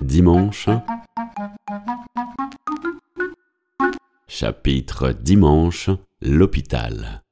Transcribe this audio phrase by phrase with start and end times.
[0.00, 0.68] Dimanche.
[4.26, 5.90] Chapitre Dimanche,
[6.20, 7.22] l'hôpital.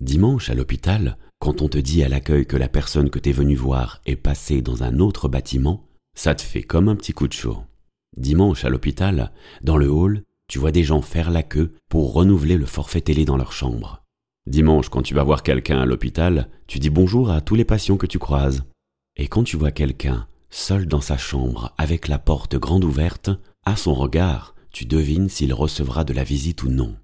[0.00, 3.54] Dimanche à l'hôpital, quand on te dit à l'accueil que la personne que t'es venu
[3.54, 7.32] voir est passée dans un autre bâtiment, ça te fait comme un petit coup de
[7.32, 7.62] chaud.
[8.16, 12.56] Dimanche à l'hôpital, dans le hall, tu vois des gens faire la queue pour renouveler
[12.56, 14.05] le forfait télé dans leur chambre.
[14.46, 17.96] Dimanche, quand tu vas voir quelqu'un à l'hôpital, tu dis bonjour à tous les patients
[17.96, 18.62] que tu croises.
[19.16, 23.30] Et quand tu vois quelqu'un seul dans sa chambre avec la porte grande ouverte,
[23.64, 26.94] à son regard, tu devines s'il recevra de la visite ou non.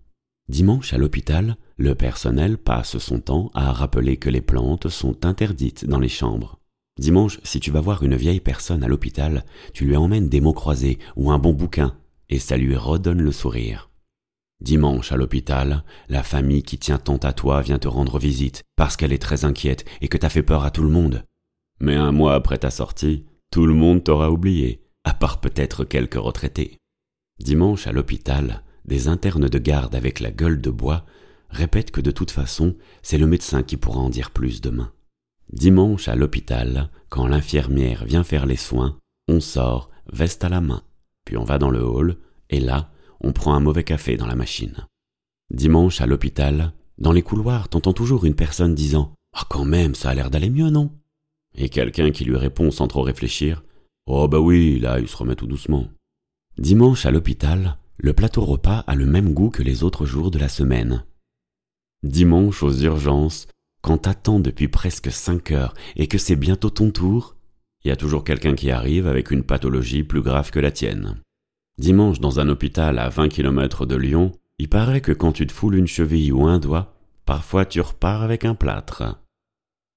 [0.48, 5.84] Dimanche à l'hôpital, le personnel passe son temps à rappeler que les plantes sont interdites
[5.84, 6.60] dans les chambres.
[7.00, 10.52] Dimanche, si tu vas voir une vieille personne à l'hôpital, tu lui emmènes des mots
[10.52, 11.96] croisés ou un bon bouquin,
[12.28, 13.90] et ça lui redonne le sourire.
[14.62, 18.96] Dimanche à l'hôpital, la famille qui tient tant à toi vient te rendre visite parce
[18.96, 21.24] qu'elle est très inquiète et que t'as fait peur à tout le monde.
[21.80, 26.14] Mais un mois après ta sortie, tout le monde t'aura oublié, à part peut-être quelques
[26.14, 26.78] retraités.
[27.40, 31.04] Dimanche à l'hôpital, des internes de garde avec la gueule de bois
[31.50, 34.92] répètent que de toute façon, c'est le médecin qui pourra en dire plus demain.
[35.52, 38.96] Dimanche à l'hôpital, quand l'infirmière vient faire les soins,
[39.26, 40.84] on sort, veste à la main,
[41.24, 42.18] puis on va dans le hall,
[42.48, 44.86] et là, on prend un mauvais café dans la machine.
[45.50, 50.10] Dimanche à l'hôpital, dans les couloirs, t'entends toujours une personne disant Ah, quand même, ça
[50.10, 50.90] a l'air d'aller mieux, non?
[51.54, 53.62] Et quelqu'un qui lui répond sans trop réfléchir
[54.06, 55.88] Oh, bah oui, là, il se remet tout doucement.
[56.58, 60.38] Dimanche à l'hôpital, le plateau repas a le même goût que les autres jours de
[60.38, 61.04] la semaine.
[62.02, 63.46] Dimanche aux urgences,
[63.80, 67.36] quand t'attends depuis presque cinq heures et que c'est bientôt ton tour,
[67.84, 71.20] il y a toujours quelqu'un qui arrive avec une pathologie plus grave que la tienne.
[71.78, 75.52] Dimanche dans un hôpital à 20 km de Lyon, il paraît que quand tu te
[75.52, 76.94] foules une cheville ou un doigt,
[77.24, 79.18] parfois tu repars avec un plâtre.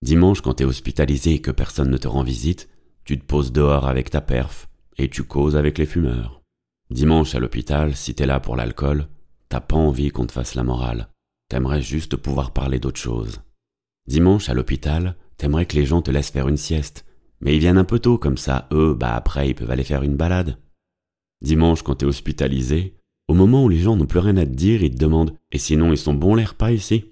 [0.02, 2.70] Dimanche quand t'es hospitalisé et que personne ne te rend visite,
[3.04, 6.42] tu te poses dehors avec ta perf et tu causes avec les fumeurs.
[6.90, 9.08] Dimanche à l'hôpital, si t'es là pour l'alcool,
[9.50, 11.10] t'as pas envie qu'on te fasse la morale.
[11.50, 13.42] T'aimerais juste pouvoir parler d'autre chose.
[14.08, 17.06] Dimanche, à l'hôpital, t'aimerais que les gens te laissent faire une sieste.
[17.42, 20.04] Mais ils viennent un peu tôt, comme ça, eux, bah après, ils peuvent aller faire
[20.04, 20.58] une balade.
[21.42, 22.96] Dimanche, quand t'es hospitalisé,
[23.28, 25.58] au moment où les gens n'ont plus rien à te dire, ils te demandent Et
[25.58, 27.12] sinon, ils sont bons les repas ici?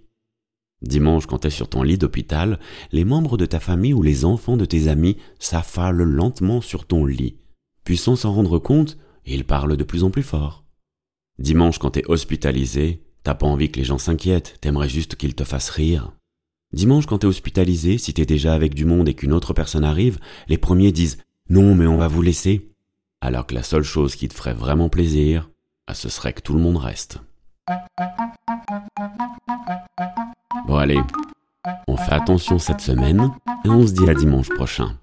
[0.82, 2.60] Dimanche, quand t'es sur ton lit d'hôpital,
[2.92, 7.06] les membres de ta famille ou les enfants de tes amis s'affalent lentement sur ton
[7.06, 7.38] lit.
[7.86, 10.66] Puis sans s'en rendre compte, ils parlent de plus en plus fort.
[11.40, 15.46] Dimanche, quand t'es hospitalisé, t'as pas envie que les gens s'inquiètent, t'aimerais juste qu'ils te
[15.46, 16.12] fassent rire.
[16.74, 20.20] Dimanche, quand t'es hospitalisé, si t'es déjà avec du monde et qu'une autre personne arrive,
[20.48, 21.20] les premiers disent
[21.50, 22.73] Non, mais on va vous laisser.
[23.26, 25.50] Alors que la seule chose qui te ferait vraiment plaisir,
[25.88, 27.20] ah, ce serait que tout le monde reste.
[30.68, 31.00] Bon allez,
[31.88, 33.32] on fait attention cette semaine
[33.64, 34.98] et on se dit à dimanche prochain.